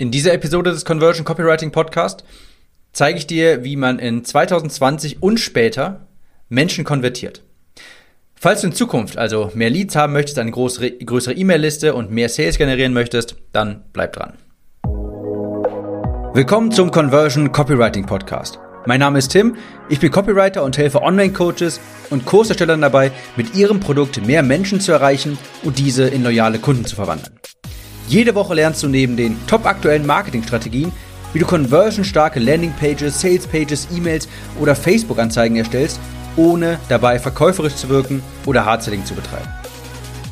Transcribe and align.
In 0.00 0.10
dieser 0.10 0.32
Episode 0.32 0.70
des 0.70 0.86
Conversion 0.86 1.26
Copywriting 1.26 1.72
Podcast 1.72 2.24
zeige 2.90 3.18
ich 3.18 3.26
dir, 3.26 3.64
wie 3.64 3.76
man 3.76 3.98
in 3.98 4.24
2020 4.24 5.22
und 5.22 5.38
später 5.38 6.06
Menschen 6.48 6.84
konvertiert. 6.84 7.42
Falls 8.34 8.62
du 8.62 8.68
in 8.68 8.72
Zukunft 8.72 9.18
also 9.18 9.50
mehr 9.52 9.68
Leads 9.68 9.96
haben 9.96 10.14
möchtest, 10.14 10.38
eine 10.38 10.52
größere, 10.52 11.34
E-Mail-Liste 11.34 11.92
und 11.92 12.10
mehr 12.10 12.30
Sales 12.30 12.56
generieren 12.56 12.94
möchtest, 12.94 13.36
dann 13.52 13.84
bleib 13.92 14.14
dran. 14.14 14.38
Willkommen 16.32 16.72
zum 16.72 16.90
Conversion 16.90 17.52
Copywriting 17.52 18.06
Podcast. 18.06 18.58
Mein 18.86 19.00
Name 19.00 19.18
ist 19.18 19.32
Tim, 19.32 19.56
ich 19.90 20.00
bin 20.00 20.10
Copywriter 20.10 20.64
und 20.64 20.78
helfe 20.78 21.02
Online-Coaches 21.02 21.78
und 22.08 22.24
Kurserstellern 22.24 22.80
dabei, 22.80 23.12
mit 23.36 23.54
ihrem 23.54 23.80
Produkt 23.80 24.26
mehr 24.26 24.42
Menschen 24.42 24.80
zu 24.80 24.92
erreichen 24.92 25.36
und 25.62 25.78
diese 25.78 26.08
in 26.08 26.24
loyale 26.24 26.58
Kunden 26.58 26.86
zu 26.86 26.96
verwandeln. 26.96 27.38
Jede 28.10 28.34
Woche 28.34 28.54
lernst 28.54 28.82
du 28.82 28.88
neben 28.88 29.16
den 29.16 29.36
top 29.46 29.64
aktuellen 29.66 30.04
Marketingstrategien, 30.04 30.90
wie 31.32 31.38
du 31.38 31.46
conversionstarke 31.46 32.40
Landingpages, 32.40 33.20
Salespages, 33.20 33.86
E-Mails 33.94 34.26
oder 34.58 34.74
Facebook-Anzeigen 34.74 35.54
erstellst, 35.54 36.00
ohne 36.34 36.80
dabei 36.88 37.20
verkäuferisch 37.20 37.76
zu 37.76 37.88
wirken 37.88 38.20
oder 38.46 38.64
Hardselling 38.64 39.04
zu 39.04 39.14
betreiben. 39.14 39.48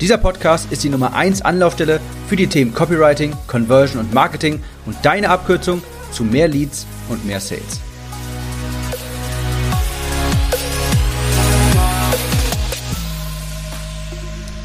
Dieser 0.00 0.18
Podcast 0.18 0.72
ist 0.72 0.82
die 0.82 0.88
Nummer 0.88 1.14
1 1.14 1.42
Anlaufstelle 1.42 2.00
für 2.26 2.34
die 2.34 2.48
Themen 2.48 2.74
Copywriting, 2.74 3.32
Conversion 3.46 4.00
und 4.00 4.12
Marketing 4.12 4.60
und 4.84 4.96
deine 5.04 5.30
Abkürzung 5.30 5.80
zu 6.10 6.24
mehr 6.24 6.48
Leads 6.48 6.84
und 7.08 7.24
mehr 7.24 7.38
Sales. 7.38 7.80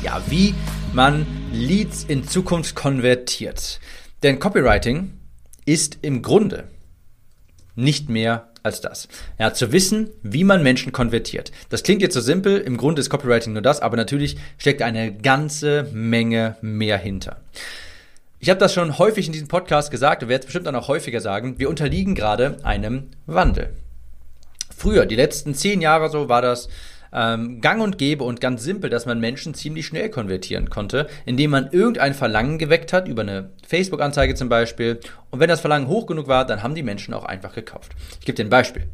Ja, 0.02 0.20
wie 0.30 0.56
man 0.94 1.43
Leads 1.54 2.06
in 2.06 2.28
Zukunft 2.28 2.74
konvertiert. 2.74 3.80
Denn 4.24 4.40
Copywriting 4.40 5.14
ist 5.66 6.00
im 6.02 6.24
Grunde 6.24 6.64
nicht 7.76 8.10
mehr 8.10 8.50
als 8.64 8.82
das. 8.82 9.08
Ja, 9.38 9.54
zu 9.54 9.72
wissen, 9.72 10.10
wie 10.24 10.44
man 10.44 10.64
Menschen 10.64 10.92
konvertiert. 10.92 11.52
Das 11.70 11.84
klingt 11.84 12.02
jetzt 12.02 12.16
so 12.16 12.22
simpel, 12.22 12.58
im 12.58 12.76
Grunde 12.76 13.02
ist 13.02 13.12
Copywriting 13.12 13.54
nur 13.54 13.62
das, 13.62 13.82
aber 13.82 13.98
natürlich 13.98 14.38
steckt 14.58 14.82
eine 14.82 15.16
ganze 15.16 15.88
Menge 15.94 16.58
mehr 16.62 16.98
hinter. 16.98 17.40
Ich 18.40 18.50
habe 18.50 18.60
das 18.60 18.74
schon 18.74 18.98
häufig 18.98 19.28
in 19.28 19.34
diesem 19.34 19.48
Podcast 19.48 19.92
gesagt 19.92 20.24
und 20.24 20.30
werde 20.30 20.42
es 20.42 20.48
bestimmt 20.48 20.68
auch 20.68 20.72
noch 20.72 20.88
häufiger 20.88 21.22
sagen. 21.22 21.60
Wir 21.60 21.70
unterliegen 21.70 22.16
gerade 22.16 22.58
einem 22.64 23.12
Wandel. 23.28 23.76
Früher, 24.76 25.06
die 25.06 25.16
letzten 25.16 25.54
zehn 25.54 25.82
Jahre 25.82 26.10
so, 26.10 26.30
war 26.30 26.42
das 26.42 26.68
ähm, 27.14 27.62
gang 27.62 27.82
und 27.82 27.98
gäbe 27.98 28.24
und 28.24 28.42
ganz 28.42 28.64
simpel, 28.64 28.90
dass 28.90 29.06
man 29.06 29.20
Menschen 29.20 29.54
ziemlich 29.54 29.86
schnell 29.86 30.10
konvertieren 30.10 30.70
konnte, 30.70 31.08
indem 31.26 31.52
man 31.52 31.70
irgendein 31.72 32.14
Verlangen 32.14 32.58
geweckt 32.58 32.94
hat, 32.94 33.08
über 33.08 33.22
eine 33.22 33.52
Facebook-Anzeige 33.68 34.36
zum 34.36 34.50
Beispiel. 34.50 35.00
Und 35.30 35.40
wenn 35.40 35.50
das 35.50 35.62
Verlangen 35.62 35.88
hoch 35.88 36.06
genug 36.06 36.28
war, 36.28 36.46
dann 36.46 36.64
haben 36.64 36.76
die 36.76 36.84
Menschen 36.84 37.14
auch 37.14 37.26
einfach 37.26 37.54
gekauft. 37.54 37.92
Ich 38.20 38.26
gebe 38.26 38.36
dir 38.36 38.46
ein 38.46 38.50
Beispiel. 38.50 38.88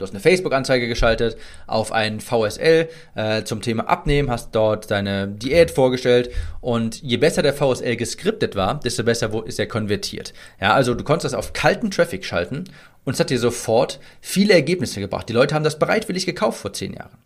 Du 0.00 0.04
hast 0.04 0.12
eine 0.12 0.20
Facebook-Anzeige 0.20 0.88
geschaltet 0.88 1.36
auf 1.66 1.92
ein 1.92 2.20
VSL 2.20 2.88
äh, 3.16 3.44
zum 3.44 3.60
Thema 3.60 3.86
Abnehmen, 3.86 4.30
hast 4.30 4.54
dort 4.54 4.90
deine 4.90 5.28
Diät 5.28 5.70
vorgestellt 5.70 6.30
und 6.62 7.02
je 7.02 7.18
besser 7.18 7.42
der 7.42 7.52
VSL 7.52 7.96
geskriptet 7.96 8.56
war, 8.56 8.80
desto 8.80 9.04
besser 9.04 9.30
ist 9.44 9.58
er 9.58 9.66
konvertiert. 9.66 10.32
Ja, 10.58 10.72
also 10.72 10.94
du 10.94 11.04
konntest 11.04 11.26
das 11.26 11.38
auf 11.38 11.52
kalten 11.52 11.90
Traffic 11.90 12.24
schalten 12.24 12.64
und 13.04 13.12
es 13.12 13.20
hat 13.20 13.28
dir 13.28 13.38
sofort 13.38 14.00
viele 14.22 14.54
Ergebnisse 14.54 15.00
gebracht. 15.00 15.28
Die 15.28 15.34
Leute 15.34 15.54
haben 15.54 15.64
das 15.64 15.78
bereitwillig 15.78 16.24
gekauft 16.24 16.60
vor 16.60 16.72
zehn 16.72 16.94
Jahren. 16.94 17.18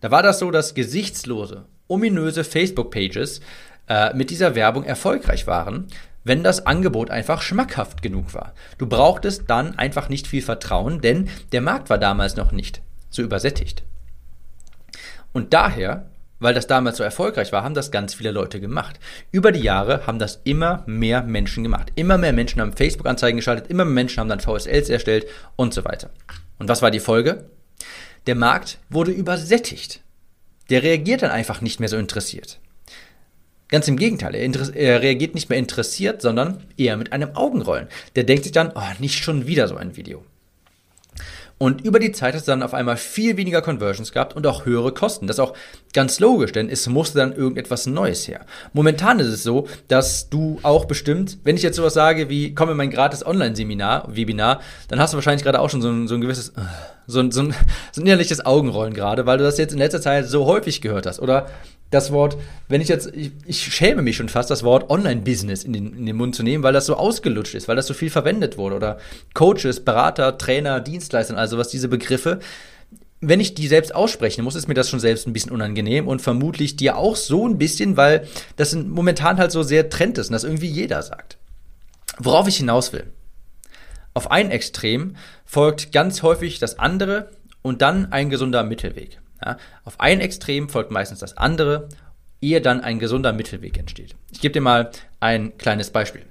Da 0.00 0.12
war 0.12 0.22
das 0.22 0.38
so, 0.38 0.52
dass 0.52 0.74
gesichtslose, 0.74 1.64
ominöse 1.88 2.44
Facebook-Pages 2.44 3.40
äh, 3.88 4.14
mit 4.14 4.30
dieser 4.30 4.54
Werbung 4.54 4.84
erfolgreich 4.84 5.48
waren, 5.48 5.88
wenn 6.24 6.42
das 6.42 6.66
Angebot 6.66 7.10
einfach 7.10 7.42
schmackhaft 7.42 8.02
genug 8.02 8.34
war. 8.34 8.52
Du 8.78 8.86
brauchtest 8.86 9.48
dann 9.48 9.78
einfach 9.78 10.08
nicht 10.08 10.26
viel 10.26 10.42
Vertrauen, 10.42 11.00
denn 11.00 11.28
der 11.52 11.60
Markt 11.60 11.90
war 11.90 11.98
damals 11.98 12.36
noch 12.36 12.52
nicht 12.52 12.82
so 13.08 13.22
übersättigt. 13.22 13.82
Und 15.32 15.54
daher, 15.54 16.10
weil 16.38 16.54
das 16.54 16.66
damals 16.66 16.96
so 16.96 17.04
erfolgreich 17.04 17.52
war, 17.52 17.62
haben 17.62 17.74
das 17.74 17.90
ganz 17.90 18.14
viele 18.14 18.30
Leute 18.30 18.60
gemacht. 18.60 18.98
Über 19.30 19.52
die 19.52 19.60
Jahre 19.60 20.06
haben 20.06 20.18
das 20.18 20.40
immer 20.44 20.82
mehr 20.86 21.22
Menschen 21.22 21.62
gemacht. 21.62 21.92
Immer 21.94 22.18
mehr 22.18 22.32
Menschen 22.32 22.60
haben 22.60 22.72
Facebook-Anzeigen 22.72 23.36
geschaltet, 23.36 23.68
immer 23.68 23.84
mehr 23.84 23.94
Menschen 23.94 24.20
haben 24.20 24.28
dann 24.28 24.40
VSLs 24.40 24.88
erstellt 24.88 25.26
und 25.56 25.74
so 25.74 25.84
weiter. 25.84 26.10
Und 26.58 26.68
was 26.68 26.82
war 26.82 26.90
die 26.90 27.00
Folge? 27.00 27.44
Der 28.26 28.34
Markt 28.34 28.78
wurde 28.88 29.12
übersättigt. 29.12 30.00
Der 30.68 30.82
reagiert 30.82 31.22
dann 31.22 31.30
einfach 31.30 31.60
nicht 31.60 31.80
mehr 31.80 31.88
so 31.88 31.96
interessiert. 31.96 32.60
Ganz 33.70 33.86
im 33.86 33.96
Gegenteil, 33.96 34.34
er, 34.34 34.74
er, 34.74 35.02
reagiert 35.02 35.34
nicht 35.34 35.48
mehr 35.48 35.58
interessiert, 35.58 36.22
sondern 36.22 36.64
eher 36.76 36.96
mit 36.96 37.12
einem 37.12 37.36
Augenrollen. 37.36 37.88
Der 38.16 38.24
denkt 38.24 38.44
sich 38.44 38.52
dann, 38.52 38.72
oh, 38.74 38.80
nicht 38.98 39.22
schon 39.22 39.46
wieder 39.46 39.68
so 39.68 39.76
ein 39.76 39.96
Video. 39.96 40.24
Und 41.62 41.82
über 41.82 41.98
die 41.98 42.10
Zeit 42.10 42.32
hat 42.32 42.40
es 42.40 42.46
dann 42.46 42.62
auf 42.62 42.72
einmal 42.72 42.96
viel 42.96 43.36
weniger 43.36 43.60
Conversions 43.60 44.12
gehabt 44.12 44.34
und 44.34 44.46
auch 44.46 44.64
höhere 44.64 44.94
Kosten. 44.94 45.26
Das 45.26 45.36
ist 45.36 45.40
auch 45.40 45.52
ganz 45.92 46.18
logisch, 46.18 46.52
denn 46.52 46.70
es 46.70 46.88
musste 46.88 47.18
dann 47.18 47.34
irgendetwas 47.34 47.84
Neues 47.84 48.26
her. 48.26 48.46
Momentan 48.72 49.20
ist 49.20 49.26
es 49.26 49.42
so, 49.42 49.68
dass 49.86 50.30
du 50.30 50.58
auch 50.62 50.86
bestimmt, 50.86 51.36
wenn 51.44 51.56
ich 51.56 51.62
jetzt 51.62 51.76
sowas 51.76 51.92
sage 51.92 52.30
wie, 52.30 52.54
komm 52.54 52.70
in 52.70 52.78
mein 52.78 52.90
gratis 52.90 53.26
Online-Seminar, 53.26 54.08
Webinar, 54.08 54.62
dann 54.88 55.00
hast 55.00 55.12
du 55.12 55.18
wahrscheinlich 55.18 55.44
gerade 55.44 55.60
auch 55.60 55.68
schon 55.68 55.82
so 55.82 55.90
ein, 55.90 56.08
so 56.08 56.14
ein 56.14 56.22
gewisses, 56.22 56.54
so 57.06 57.20
ein, 57.20 57.30
so 57.30 57.42
ein, 57.42 57.54
so 57.92 58.00
ein 58.00 58.06
innerliches 58.06 58.44
Augenrollen 58.46 58.94
gerade, 58.94 59.26
weil 59.26 59.36
du 59.36 59.44
das 59.44 59.58
jetzt 59.58 59.72
in 59.72 59.78
letzter 59.78 60.00
Zeit 60.00 60.26
so 60.28 60.46
häufig 60.46 60.80
gehört 60.80 61.04
hast. 61.04 61.20
Oder 61.20 61.46
das 61.90 62.12
Wort, 62.12 62.36
wenn 62.68 62.80
ich 62.80 62.88
jetzt, 62.88 63.14
ich, 63.14 63.32
ich 63.44 63.60
schäme 63.60 64.02
mich 64.02 64.16
schon 64.16 64.28
fast, 64.28 64.48
das 64.48 64.62
Wort 64.62 64.90
Online-Business 64.90 65.64
in 65.64 65.72
den, 65.72 65.96
in 65.96 66.06
den 66.06 66.16
Mund 66.16 66.36
zu 66.36 66.42
nehmen, 66.42 66.62
weil 66.62 66.72
das 66.72 66.86
so 66.86 66.94
ausgelutscht 66.94 67.54
ist, 67.54 67.66
weil 67.66 67.76
das 67.76 67.88
so 67.88 67.94
viel 67.94 68.10
verwendet 68.10 68.56
wurde. 68.56 68.76
Oder 68.76 68.98
Coaches, 69.34 69.84
Berater, 69.84 70.38
Trainer, 70.38 70.80
Dienstleister, 70.80 71.36
also 71.36 71.58
was 71.58 71.68
diese 71.68 71.88
Begriffe. 71.88 72.38
Wenn 73.20 73.40
ich 73.40 73.54
die 73.54 73.66
selbst 73.66 73.94
aussprechen 73.94 74.44
muss, 74.44 74.54
ist 74.54 74.68
mir 74.68 74.74
das 74.74 74.88
schon 74.88 75.00
selbst 75.00 75.26
ein 75.26 75.32
bisschen 75.32 75.52
unangenehm 75.52 76.08
und 76.08 76.22
vermutlich 76.22 76.76
dir 76.76 76.96
auch 76.96 77.16
so 77.16 77.46
ein 77.46 77.58
bisschen, 77.58 77.96
weil 77.96 78.26
das 78.56 78.74
momentan 78.74 79.36
halt 79.36 79.50
so 79.50 79.62
sehr 79.62 79.90
Trend 79.90 80.16
ist 80.16 80.28
und 80.28 80.32
das 80.34 80.44
irgendwie 80.44 80.68
jeder 80.68 81.02
sagt. 81.02 81.36
Worauf 82.18 82.48
ich 82.48 82.56
hinaus 82.56 82.92
will. 82.92 83.04
Auf 84.14 84.30
ein 84.30 84.50
Extrem 84.50 85.16
folgt 85.44 85.92
ganz 85.92 86.22
häufig 86.22 86.60
das 86.60 86.78
andere 86.78 87.30
und 87.62 87.82
dann 87.82 88.10
ein 88.12 88.30
gesunder 88.30 88.64
Mittelweg. 88.64 89.18
Ja, 89.44 89.56
auf 89.84 90.00
ein 90.00 90.20
Extrem 90.20 90.68
folgt 90.68 90.90
meistens 90.90 91.20
das 91.20 91.36
andere, 91.36 91.88
ehe 92.40 92.60
dann 92.60 92.80
ein 92.80 92.98
gesunder 92.98 93.32
Mittelweg 93.32 93.78
entsteht. 93.78 94.14
Ich 94.30 94.40
gebe 94.40 94.52
dir 94.52 94.60
mal 94.60 94.90
ein 95.20 95.56
kleines 95.58 95.90
Beispiel. 95.90 96.24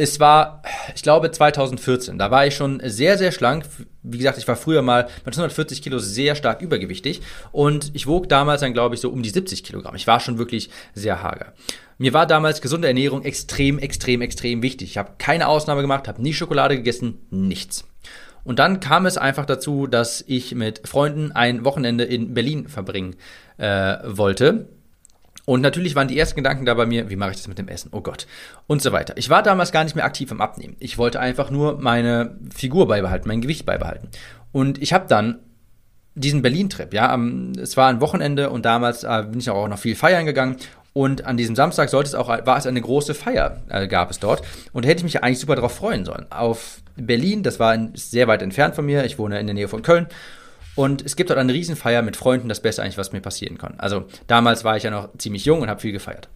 Es 0.00 0.20
war, 0.20 0.62
ich 0.94 1.02
glaube, 1.02 1.28
2014. 1.28 2.18
Da 2.18 2.30
war 2.30 2.46
ich 2.46 2.54
schon 2.54 2.80
sehr, 2.84 3.18
sehr 3.18 3.32
schlank. 3.32 3.64
Wie 4.04 4.18
gesagt, 4.18 4.38
ich 4.38 4.46
war 4.46 4.54
früher 4.54 4.80
mal 4.80 5.08
mit 5.24 5.34
140 5.34 5.82
Kilo 5.82 5.98
sehr 5.98 6.36
stark 6.36 6.62
übergewichtig 6.62 7.20
und 7.50 7.90
ich 7.94 8.06
wog 8.06 8.28
damals 8.28 8.60
dann, 8.60 8.72
glaube 8.72 8.94
ich, 8.94 9.00
so 9.00 9.10
um 9.10 9.24
die 9.24 9.30
70 9.30 9.64
Kilogramm. 9.64 9.96
Ich 9.96 10.06
war 10.06 10.20
schon 10.20 10.38
wirklich 10.38 10.70
sehr 10.94 11.20
hager. 11.24 11.52
Mir 11.98 12.12
war 12.12 12.26
damals 12.26 12.60
gesunde 12.60 12.86
Ernährung 12.86 13.24
extrem, 13.24 13.80
extrem, 13.80 14.22
extrem 14.22 14.62
wichtig. 14.62 14.90
Ich 14.90 14.98
habe 14.98 15.14
keine 15.18 15.48
Ausnahme 15.48 15.80
gemacht, 15.80 16.06
habe 16.06 16.22
nie 16.22 16.32
Schokolade 16.32 16.76
gegessen, 16.76 17.18
nichts. 17.30 17.84
Und 18.48 18.58
dann 18.58 18.80
kam 18.80 19.04
es 19.04 19.18
einfach 19.18 19.44
dazu, 19.44 19.86
dass 19.86 20.24
ich 20.26 20.54
mit 20.54 20.88
Freunden 20.88 21.32
ein 21.32 21.66
Wochenende 21.66 22.04
in 22.04 22.32
Berlin 22.32 22.66
verbringen 22.66 23.16
äh, 23.58 23.98
wollte. 24.04 24.70
Und 25.44 25.60
natürlich 25.60 25.94
waren 25.94 26.08
die 26.08 26.18
ersten 26.18 26.36
Gedanken 26.36 26.64
da 26.64 26.72
bei 26.72 26.86
mir, 26.86 27.10
wie 27.10 27.16
mache 27.16 27.32
ich 27.32 27.36
das 27.36 27.46
mit 27.46 27.58
dem 27.58 27.68
Essen? 27.68 27.90
Oh 27.92 28.00
Gott. 28.00 28.26
Und 28.66 28.80
so 28.80 28.90
weiter. 28.90 29.18
Ich 29.18 29.28
war 29.28 29.42
damals 29.42 29.70
gar 29.70 29.84
nicht 29.84 29.96
mehr 29.96 30.06
aktiv 30.06 30.30
im 30.30 30.40
Abnehmen. 30.40 30.76
Ich 30.78 30.96
wollte 30.96 31.20
einfach 31.20 31.50
nur 31.50 31.78
meine 31.78 32.38
Figur 32.50 32.88
beibehalten, 32.88 33.28
mein 33.28 33.42
Gewicht 33.42 33.66
beibehalten. 33.66 34.08
Und 34.50 34.80
ich 34.80 34.94
habe 34.94 35.04
dann 35.08 35.40
diesen 36.14 36.40
Berlin-Trip, 36.40 36.94
ja, 36.94 37.14
es 37.60 37.76
war 37.76 37.90
ein 37.90 38.00
Wochenende 38.00 38.48
und 38.48 38.64
damals 38.64 39.04
äh, 39.04 39.26
bin 39.28 39.40
ich 39.40 39.50
auch 39.50 39.68
noch 39.68 39.78
viel 39.78 39.94
feiern 39.94 40.24
gegangen 40.24 40.56
und 40.98 41.26
an 41.26 41.36
diesem 41.36 41.54
Samstag 41.54 41.90
sollte 41.90 42.08
es 42.08 42.16
auch, 42.16 42.26
war 42.26 42.58
es 42.58 42.66
eine 42.66 42.80
große 42.80 43.14
Feier, 43.14 43.62
äh, 43.68 43.86
gab 43.86 44.10
es 44.10 44.18
dort. 44.18 44.42
Und 44.72 44.84
da 44.84 44.88
hätte 44.88 44.98
ich 44.98 45.04
mich 45.04 45.22
eigentlich 45.22 45.38
super 45.38 45.54
darauf 45.54 45.76
freuen 45.76 46.04
sollen. 46.04 46.26
Auf 46.30 46.80
Berlin, 46.96 47.44
das 47.44 47.60
war 47.60 47.78
sehr 47.94 48.26
weit 48.26 48.42
entfernt 48.42 48.74
von 48.74 48.84
mir. 48.84 49.04
Ich 49.04 49.16
wohne 49.16 49.38
in 49.38 49.46
der 49.46 49.54
Nähe 49.54 49.68
von 49.68 49.82
Köln. 49.82 50.08
Und 50.74 51.06
es 51.06 51.14
gibt 51.14 51.30
dort 51.30 51.38
eine 51.38 51.52
Riesenfeier 51.52 52.02
mit 52.02 52.16
Freunden, 52.16 52.48
das 52.48 52.62
Beste 52.62 52.82
eigentlich, 52.82 52.98
was 52.98 53.12
mir 53.12 53.20
passieren 53.20 53.58
kann. 53.58 53.74
Also 53.78 54.06
damals 54.26 54.64
war 54.64 54.76
ich 54.76 54.82
ja 54.82 54.90
noch 54.90 55.16
ziemlich 55.18 55.44
jung 55.44 55.60
und 55.60 55.70
habe 55.70 55.80
viel 55.80 55.92
gefeiert. 55.92 56.28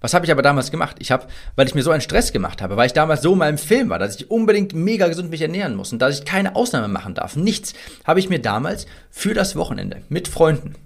Was 0.00 0.14
habe 0.14 0.24
ich 0.24 0.32
aber 0.32 0.40
damals 0.40 0.70
gemacht? 0.70 0.96
Ich 1.00 1.10
habe, 1.10 1.26
weil 1.54 1.66
ich 1.66 1.74
mir 1.74 1.82
so 1.82 1.90
einen 1.90 2.00
Stress 2.00 2.32
gemacht 2.32 2.62
habe, 2.62 2.78
weil 2.78 2.86
ich 2.86 2.94
damals 2.94 3.20
so 3.20 3.34
in 3.34 3.40
meinem 3.40 3.58
Film 3.58 3.90
war, 3.90 3.98
dass 3.98 4.16
ich 4.16 4.30
unbedingt 4.30 4.72
mega 4.72 5.06
gesund 5.06 5.28
mich 5.28 5.42
ernähren 5.42 5.74
muss 5.74 5.92
und 5.92 5.98
dass 5.98 6.18
ich 6.18 6.24
keine 6.24 6.56
Ausnahme 6.56 6.88
machen 6.88 7.12
darf, 7.14 7.36
nichts, 7.36 7.74
habe 8.06 8.20
ich 8.20 8.30
mir 8.30 8.38
damals 8.38 8.86
für 9.10 9.34
das 9.34 9.54
Wochenende 9.54 10.00
mit 10.08 10.28
Freunden 10.28 10.76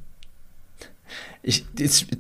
ich, 1.49 1.65
ist, 1.79 2.13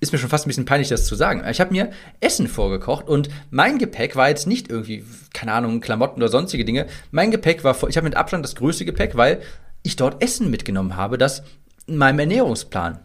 ist 0.00 0.12
mir 0.12 0.18
schon 0.18 0.28
fast 0.28 0.44
ein 0.44 0.50
bisschen 0.50 0.66
peinlich, 0.66 0.90
das 0.90 1.06
zu 1.06 1.14
sagen. 1.14 1.42
Ich 1.50 1.62
habe 1.62 1.72
mir 1.72 1.90
Essen 2.20 2.46
vorgekocht 2.46 3.08
und 3.08 3.30
mein 3.50 3.78
Gepäck 3.78 4.16
war 4.16 4.28
jetzt 4.28 4.46
nicht 4.46 4.68
irgendwie, 4.68 5.02
keine 5.32 5.52
Ahnung, 5.52 5.80
Klamotten 5.80 6.20
oder 6.20 6.28
sonstige 6.28 6.66
Dinge. 6.66 6.86
Mein 7.10 7.30
Gepäck 7.30 7.64
war, 7.64 7.74
ich 7.88 7.96
habe 7.96 8.04
mit 8.04 8.16
Abstand 8.16 8.44
das 8.44 8.56
größte 8.56 8.84
Gepäck, 8.84 9.16
weil 9.16 9.40
ich 9.82 9.96
dort 9.96 10.22
Essen 10.22 10.50
mitgenommen 10.50 10.96
habe, 10.96 11.16
das 11.16 11.42
meinem 11.86 12.18
Ernährungsplan, 12.18 13.00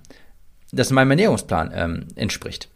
das 0.73 0.91
meinem 0.91 1.11
Ernährungsplan 1.11 1.71
ähm, 1.73 2.07
entspricht. 2.15 2.67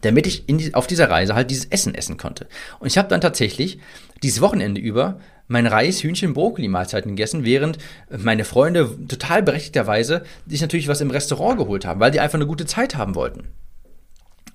damit 0.00 0.26
ich 0.26 0.46
die, 0.46 0.74
auf 0.74 0.86
dieser 0.86 1.10
Reise 1.10 1.34
halt 1.34 1.50
dieses 1.50 1.66
Essen 1.66 1.94
essen 1.94 2.16
konnte. 2.16 2.48
Und 2.78 2.86
ich 2.86 2.98
habe 2.98 3.08
dann 3.08 3.20
tatsächlich 3.20 3.78
dieses 4.22 4.40
Wochenende 4.40 4.80
über 4.80 5.20
mein 5.50 5.66
Reis, 5.66 6.04
Hühnchen, 6.04 6.32
Brokkoli-Mahlzeiten 6.32 7.10
gegessen, 7.10 7.44
während 7.44 7.78
meine 8.08 8.44
Freunde 8.44 8.96
total 9.08 9.42
berechtigterweise 9.42 10.22
sich 10.46 10.60
natürlich 10.60 10.86
was 10.86 11.00
im 11.00 11.10
Restaurant 11.10 11.58
geholt 11.58 11.84
haben, 11.84 11.98
weil 11.98 12.12
die 12.12 12.20
einfach 12.20 12.36
eine 12.36 12.46
gute 12.46 12.66
Zeit 12.66 12.94
haben 12.94 13.16
wollten. 13.16 13.48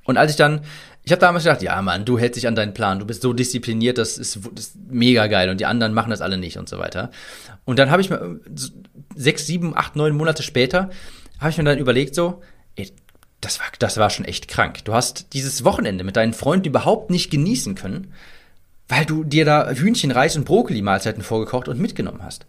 Und 0.06 0.16
als 0.16 0.32
ich 0.32 0.38
dann, 0.38 0.62
ich 1.04 1.12
habe 1.12 1.20
damals 1.20 1.44
gedacht, 1.44 1.62
ja 1.62 1.82
Mann, 1.82 2.06
du 2.06 2.18
hältst 2.18 2.38
dich 2.38 2.48
an 2.48 2.56
deinen 2.56 2.74
Plan, 2.74 3.00
du 3.00 3.06
bist 3.06 3.24
so 3.24 3.34
diszipliniert, 3.34 3.98
das 3.98 4.18
ist, 4.18 4.40
das 4.54 4.68
ist 4.68 4.78
mega 4.90 5.28
geil 5.28 5.50
und 5.50 5.60
die 5.60 5.66
anderen 5.66 5.94
machen 5.94 6.12
das 6.12 6.22
alle 6.22 6.38
nicht 6.38 6.58
und 6.58 6.70
so 6.70 6.80
weiter. 6.80 7.12
Und 7.66 7.78
dann 7.78 7.92
habe 7.92 8.02
ich 8.02 8.10
mir 8.10 8.40
sechs, 9.16 9.46
sieben, 9.46 9.76
acht, 9.76 9.98
neun 9.98 10.16
Monate 10.16 10.44
später, 10.44 10.92
habe 11.40 11.50
ich 11.50 11.58
mir 11.58 11.66
dann 11.66 11.78
überlegt 11.78 12.16
so, 12.16 12.42
ey, 12.78 12.90
das 13.42 13.60
war, 13.60 13.68
das 13.80 13.98
war 13.98 14.10
schon 14.10 14.26
echt 14.26 14.48
krank. 14.48 14.86
Du 14.86 14.94
hast 14.94 15.34
dieses 15.34 15.66
Wochenende 15.66 16.06
mit 16.06 16.16
deinen 16.16 16.34
Freunden 16.34 16.70
überhaupt 16.70 17.10
nicht 17.10 17.32
genießen 17.32 17.76
können, 17.76 18.14
weil 18.88 19.06
du 19.06 19.24
dir 19.24 19.46
da 19.46 19.70
Hühnchen, 19.72 20.12
Reis 20.12 20.36
und 20.36 20.46
Brokkoli-Mahlzeiten 20.46 21.24
vorgekocht 21.24 21.68
und 21.68 21.80
mitgenommen 21.80 22.24
hast. 22.24 22.46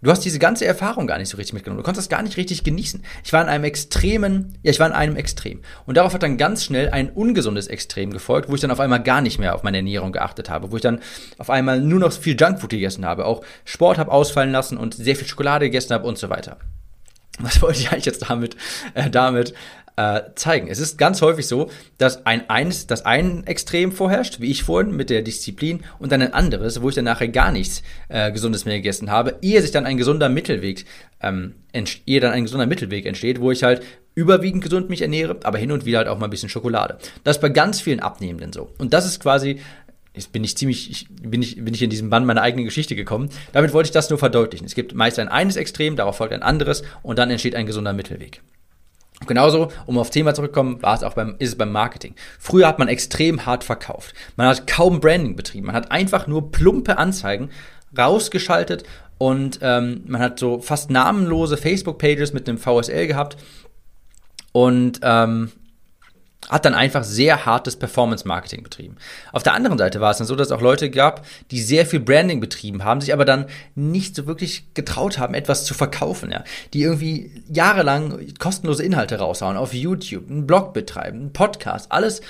Du 0.00 0.12
hast 0.12 0.24
diese 0.24 0.38
ganze 0.38 0.64
Erfahrung 0.64 1.08
gar 1.08 1.18
nicht 1.18 1.28
so 1.28 1.36
richtig 1.38 1.54
mitgenommen. 1.54 1.78
Du 1.78 1.84
konntest 1.84 2.06
das 2.06 2.16
gar 2.16 2.22
nicht 2.22 2.36
richtig 2.36 2.62
genießen. 2.62 3.02
Ich 3.24 3.32
war 3.32 3.42
in 3.42 3.48
einem 3.48 3.64
extremen, 3.64 4.56
ja, 4.62 4.70
ich 4.70 4.78
war 4.78 4.86
in 4.86 4.92
einem 4.92 5.16
Extrem. 5.16 5.62
Und 5.86 5.96
darauf 5.96 6.14
hat 6.14 6.22
dann 6.22 6.36
ganz 6.36 6.64
schnell 6.64 6.90
ein 6.90 7.10
ungesundes 7.10 7.66
Extrem 7.66 8.12
gefolgt, 8.12 8.48
wo 8.48 8.54
ich 8.54 8.60
dann 8.60 8.70
auf 8.70 8.78
einmal 8.78 9.02
gar 9.02 9.20
nicht 9.20 9.40
mehr 9.40 9.56
auf 9.56 9.64
meine 9.64 9.78
Ernährung 9.78 10.12
geachtet 10.12 10.50
habe, 10.50 10.70
wo 10.70 10.76
ich 10.76 10.82
dann 10.82 11.00
auf 11.36 11.50
einmal 11.50 11.80
nur 11.80 11.98
noch 11.98 12.12
viel 12.12 12.36
Junkfood 12.38 12.70
gegessen 12.70 13.04
habe, 13.04 13.24
auch 13.24 13.44
Sport 13.64 13.98
habe 13.98 14.12
ausfallen 14.12 14.52
lassen 14.52 14.78
und 14.78 14.94
sehr 14.94 15.16
viel 15.16 15.26
Schokolade 15.26 15.64
gegessen 15.66 15.92
habe 15.92 16.06
und 16.06 16.16
so 16.16 16.30
weiter. 16.30 16.58
Was 17.40 17.60
wollte 17.60 17.80
ich 17.80 17.90
eigentlich 17.90 18.06
jetzt 18.06 18.30
damit, 18.30 18.56
äh, 18.94 19.10
damit 19.10 19.52
äh, 19.98 20.30
zeigen. 20.36 20.68
Es 20.68 20.78
ist 20.78 20.96
ganz 20.96 21.20
häufig 21.22 21.48
so, 21.48 21.70
dass 21.98 22.24
ein 22.24 22.48
eines, 22.48 22.86
dass 22.86 23.04
ein 23.04 23.44
Extrem 23.48 23.90
vorherrscht, 23.90 24.40
wie 24.40 24.48
ich 24.48 24.62
vorhin 24.62 24.94
mit 24.94 25.10
der 25.10 25.22
Disziplin, 25.22 25.80
und 25.98 26.12
dann 26.12 26.22
ein 26.22 26.32
anderes, 26.32 26.80
wo 26.80 26.88
ich 26.88 26.94
dann 26.94 27.04
nachher 27.04 27.26
gar 27.26 27.50
nichts 27.50 27.82
äh, 28.08 28.30
Gesundes 28.30 28.64
mehr 28.64 28.76
gegessen 28.76 29.10
habe, 29.10 29.34
ehe 29.42 29.60
sich 29.60 29.72
dann 29.72 29.86
ein 29.86 29.96
gesunder 29.96 30.28
Mittelweg, 30.28 30.84
ähm, 31.20 31.54
ehe 32.06 32.20
dann 32.20 32.30
ein 32.30 32.44
gesunder 32.44 32.66
Mittelweg 32.66 33.06
entsteht, 33.06 33.40
wo 33.40 33.50
ich 33.50 33.64
halt 33.64 33.82
überwiegend 34.14 34.62
gesund 34.62 34.88
mich 34.88 35.02
ernähre, 35.02 35.40
aber 35.42 35.58
hin 35.58 35.72
und 35.72 35.84
wieder 35.84 35.98
halt 35.98 36.08
auch 36.08 36.18
mal 36.18 36.28
ein 36.28 36.30
bisschen 36.30 36.48
Schokolade. 36.48 36.98
Das 37.24 37.38
ist 37.38 37.40
bei 37.40 37.48
ganz 37.48 37.80
vielen 37.80 37.98
Abnehmenden 37.98 38.52
so. 38.52 38.70
Und 38.78 38.94
das 38.94 39.04
ist 39.04 39.20
quasi 39.20 39.58
Jetzt 40.14 40.32
bin 40.32 40.42
ich 40.42 40.56
ziemlich, 40.56 40.90
ich, 40.90 41.06
bin, 41.08 41.42
ich, 41.42 41.62
bin 41.62 41.74
ich 41.74 41.82
in 41.82 41.90
diesem 41.90 42.10
Band 42.10 42.26
meiner 42.26 42.42
eigenen 42.42 42.64
Geschichte 42.64 42.96
gekommen. 42.96 43.30
Damit 43.52 43.72
wollte 43.72 43.88
ich 43.88 43.92
das 43.92 44.10
nur 44.10 44.18
verdeutlichen. 44.18 44.66
Es 44.66 44.74
gibt 44.74 44.92
meist 44.92 45.20
ein 45.20 45.28
eines 45.28 45.54
Extrem, 45.54 45.94
darauf 45.94 46.16
folgt 46.16 46.32
ein 46.32 46.42
anderes 46.42 46.82
und 47.02 47.20
dann 47.20 47.30
entsteht 47.30 47.54
ein 47.54 47.66
gesunder 47.66 47.92
Mittelweg. 47.92 48.42
Genauso, 49.28 49.68
um 49.86 49.98
aufs 49.98 50.10
Thema 50.10 50.34
zurückzukommen, 50.34 50.82
war 50.82 50.96
es 50.96 51.04
auch 51.04 51.14
beim, 51.14 51.36
ist 51.38 51.50
es 51.50 51.58
beim 51.58 51.70
Marketing. 51.70 52.14
Früher 52.40 52.66
hat 52.66 52.80
man 52.80 52.88
extrem 52.88 53.46
hart 53.46 53.62
verkauft. 53.62 54.14
Man 54.36 54.48
hat 54.48 54.66
kaum 54.66 55.00
Branding 55.00 55.36
betrieben. 55.36 55.66
Man 55.66 55.76
hat 55.76 55.92
einfach 55.92 56.26
nur 56.26 56.50
plumpe 56.50 56.98
Anzeigen 56.98 57.50
rausgeschaltet 57.96 58.82
und 59.18 59.60
ähm, 59.62 60.02
man 60.06 60.20
hat 60.20 60.38
so 60.38 60.60
fast 60.60 60.90
namenlose 60.90 61.56
Facebook-Pages 61.56 62.32
mit 62.32 62.48
einem 62.48 62.58
VSL 62.58 63.06
gehabt 63.06 63.36
und 64.52 65.00
ähm, 65.02 65.52
hat 66.48 66.64
dann 66.64 66.74
einfach 66.74 67.04
sehr 67.04 67.44
hartes 67.44 67.76
Performance-Marketing 67.76 68.62
betrieben. 68.62 68.96
Auf 69.32 69.42
der 69.42 69.54
anderen 69.54 69.76
Seite 69.76 70.00
war 70.00 70.10
es 70.10 70.18
dann 70.18 70.26
so, 70.26 70.36
dass 70.36 70.48
es 70.48 70.52
auch 70.52 70.60
Leute 70.60 70.90
gab, 70.90 71.26
die 71.50 71.60
sehr 71.60 71.84
viel 71.84 72.00
Branding 72.00 72.40
betrieben 72.40 72.84
haben, 72.84 73.00
sich 73.00 73.12
aber 73.12 73.24
dann 73.24 73.46
nicht 73.74 74.14
so 74.14 74.26
wirklich 74.26 74.72
getraut 74.74 75.18
haben, 75.18 75.34
etwas 75.34 75.64
zu 75.64 75.74
verkaufen, 75.74 76.30
ja. 76.30 76.44
Die 76.72 76.82
irgendwie 76.82 77.42
jahrelang 77.52 78.26
kostenlose 78.38 78.82
Inhalte 78.82 79.18
raushauen, 79.18 79.56
auf 79.56 79.74
YouTube, 79.74 80.30
einen 80.30 80.46
Blog 80.46 80.72
betreiben, 80.72 81.18
einen 81.20 81.32
Podcast, 81.32 81.92
alles 81.92 82.22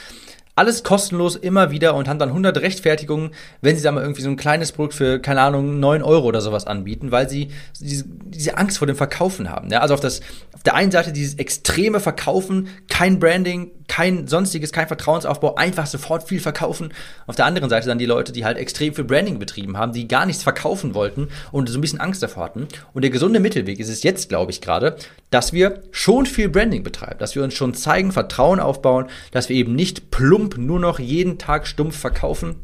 alles 0.59 0.83
kostenlos 0.83 1.37
immer 1.37 1.71
wieder 1.71 1.95
und 1.95 2.09
haben 2.09 2.19
dann 2.19 2.31
100 2.31 2.59
Rechtfertigungen, 2.59 3.31
wenn 3.63 3.77
sie 3.77 3.83
da 3.83 3.93
mal 3.93 4.03
irgendwie 4.03 4.23
so 4.23 4.29
ein 4.29 4.37
kleines 4.37 4.73
Produkt 4.73 4.95
für, 4.95 5.21
keine 5.21 5.41
Ahnung, 5.41 5.79
9 5.79 6.03
Euro 6.03 6.27
oder 6.27 6.41
sowas 6.41 6.67
anbieten, 6.67 7.13
weil 7.13 7.29
sie 7.29 7.49
diese, 7.81 8.59
Angst 8.59 8.79
vor 8.79 8.87
dem 8.87 8.97
Verkaufen 8.97 9.51
haben. 9.51 9.71
Ja, 9.71 9.81
also 9.81 9.95
auf, 9.95 10.01
das, 10.01 10.21
auf 10.53 10.63
der 10.65 10.75
einen 10.75 10.91
Seite 10.91 11.13
dieses 11.13 11.35
extreme 11.37 12.01
Verkaufen, 12.01 12.69
kein 12.89 13.21
Branding, 13.21 13.71
kein 13.87 14.27
sonstiges, 14.27 14.73
kein 14.73 14.89
Vertrauensaufbau, 14.89 15.55
einfach 15.55 15.87
sofort 15.87 16.29
viel 16.29 16.41
verkaufen. 16.41 16.93
Auf 17.27 17.37
der 17.37 17.47
anderen 17.47 17.71
Seite 17.71 17.87
dann 17.87 17.99
die 17.99 18.07
Leute, 18.07 18.33
die 18.33 18.45
halt 18.45 18.59
extrem 18.59 18.95
viel 18.95 19.05
Branding 19.05 19.39
betrieben 19.39 19.79
haben, 19.79 19.93
die 19.93 20.09
gar 20.09 20.27
nichts 20.27 20.43
verkaufen 20.43 20.95
wollten 20.95 21.29
und 21.53 21.69
so 21.69 21.79
ein 21.79 21.81
bisschen 21.81 22.01
Angst 22.01 22.23
davor 22.23 22.45
hatten. 22.45 22.67
Und 22.93 23.03
der 23.03 23.11
gesunde 23.11 23.41
Mittelweg 23.41 23.79
ist 23.79 23.89
es 23.89 24.03
jetzt, 24.03 24.29
glaube 24.29 24.51
ich, 24.51 24.61
gerade, 24.61 24.97
dass 25.31 25.53
wir 25.53 25.83
schon 25.91 26.27
viel 26.27 26.49
Branding 26.49 26.83
betreiben, 26.83 27.19
dass 27.19 27.35
wir 27.35 27.45
uns 27.45 27.55
schon 27.55 27.75
zeigen, 27.75 28.13
Vertrauen 28.13 28.61
aufbauen, 28.61 29.07
dass 29.31 29.49
wir 29.49 29.57
eben 29.57 29.75
nicht 29.75 30.11
plump 30.11 30.48
stumpf 30.49 30.57
nur 30.57 30.81
noch 30.81 30.99
jeden 30.99 31.39
Tag 31.39 31.67
stumpf 31.67 31.97
verkaufen, 31.97 32.57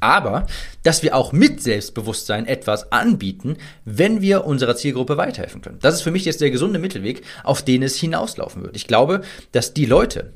aber 0.00 0.46
dass 0.82 1.02
wir 1.02 1.14
auch 1.14 1.32
mit 1.32 1.62
Selbstbewusstsein 1.62 2.46
etwas 2.46 2.90
anbieten, 2.92 3.56
wenn 3.84 4.20
wir 4.20 4.44
unserer 4.44 4.76
Zielgruppe 4.76 5.16
weiterhelfen 5.16 5.62
können. 5.62 5.78
Das 5.80 5.94
ist 5.94 6.02
für 6.02 6.10
mich 6.10 6.24
jetzt 6.24 6.40
der 6.40 6.50
gesunde 6.50 6.78
Mittelweg, 6.78 7.22
auf 7.44 7.62
den 7.62 7.82
es 7.82 7.96
hinauslaufen 7.96 8.62
wird. 8.62 8.76
Ich 8.76 8.86
glaube, 8.86 9.22
dass 9.52 9.74
die 9.74 9.86
Leute, 9.86 10.32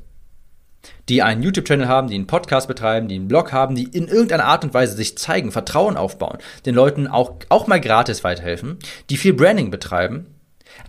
die 1.09 1.21
einen 1.21 1.43
YouTube-Channel 1.43 1.87
haben, 1.87 2.07
die 2.07 2.15
einen 2.15 2.27
Podcast 2.27 2.67
betreiben, 2.67 3.07
die 3.07 3.15
einen 3.15 3.27
Blog 3.27 3.51
haben, 3.51 3.75
die 3.75 3.83
in 3.83 4.07
irgendeiner 4.07 4.45
Art 4.45 4.63
und 4.63 4.73
Weise 4.73 4.95
sich 4.95 5.17
zeigen, 5.17 5.51
Vertrauen 5.51 5.97
aufbauen, 5.97 6.37
den 6.65 6.75
Leuten 6.75 7.07
auch, 7.07 7.35
auch 7.49 7.67
mal 7.67 7.81
gratis 7.81 8.23
weiterhelfen, 8.23 8.77
die 9.09 9.17
viel 9.17 9.33
Branding 9.33 9.69
betreiben, 9.69 10.27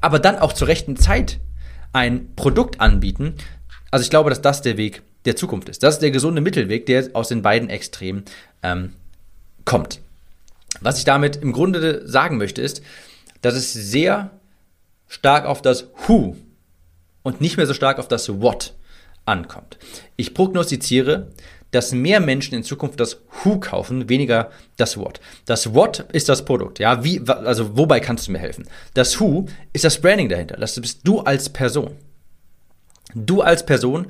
aber 0.01 0.19
dann 0.19 0.39
auch 0.39 0.53
zur 0.53 0.69
rechten 0.69 0.97
Zeit 0.97 1.41
ein 1.93 2.35
Produkt 2.37 2.81
anbieten. 2.81 3.35
Also 3.91 4.05
ich 4.05 4.11
glaube, 4.11 4.31
dass 4.31 4.43
das 4.43 4.63
der 4.63 4.77
Weg 4.77 5.03
der 5.25 5.37
Zukunft 5.37 5.69
ist. 5.69 5.83
Das 5.83 5.95
ist 5.95 6.03
der 6.03 6.11
gesunde 6.11 6.41
Mittelweg, 6.41 6.87
der 6.87 7.11
aus 7.13 7.29
den 7.29 7.43
beiden 7.43 7.69
Extremen 7.69 8.25
ähm, 8.63 8.95
kommt. 9.65 10.01
Was 10.81 10.99
ich 10.99 11.05
damit 11.05 11.37
im 11.37 11.53
Grunde 11.53 12.07
sagen 12.07 12.37
möchte, 12.39 12.63
ist, 12.63 12.83
dass 13.43 13.55
es 13.55 13.73
sehr 13.73 14.31
stark 15.07 15.45
auf 15.45 15.63
das 15.63 15.89
Who 16.07 16.37
und 17.23 17.41
nicht 17.41 17.57
mehr 17.57 17.67
so 17.67 17.75
stark 17.75 17.99
auf 17.99 18.09
das 18.09 18.41
What 18.41 18.75
ankommt. 19.25 19.79
Ich 20.17 20.35
prognostiziere, 20.35 21.29
dass 21.71 21.93
mehr 21.93 22.21
Menschen 22.21 22.55
in 22.55 22.63
Zukunft 22.63 22.99
das 22.99 23.21
Who 23.43 23.61
kaufen, 23.61 24.09
weniger 24.09 24.51
das 24.77 24.97
What. 24.97 25.21
Das 25.45 25.75
What 25.75 26.07
ist 26.13 26.29
das 26.29 26.45
Produkt, 26.45 26.79
ja, 26.79 27.05
wie, 27.05 27.21
also 27.27 27.77
wobei 27.77 28.01
kannst 28.01 28.27
du 28.27 28.33
mir 28.33 28.39
helfen? 28.39 28.67
Das 28.95 29.21
Who 29.21 29.47
ist 29.73 29.85
das 29.85 30.01
Branding 30.01 30.29
dahinter. 30.29 30.57
Das 30.57 30.81
bist 30.81 31.01
du 31.05 31.21
als 31.21 31.51
Person. 31.51 31.91
Du 33.15 33.43
als 33.43 33.65
Person 33.65 34.07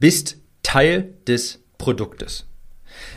bist 0.00 0.38
Teil 0.62 1.14
des 1.26 1.60
Produktes. 1.78 2.46